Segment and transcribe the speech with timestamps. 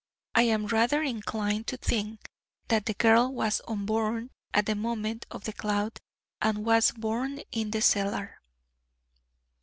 [0.33, 2.21] I am rather inclined to think
[2.69, 5.99] that the girl was unborn at the moment of the cloud,
[6.41, 8.39] and was born in the cellar.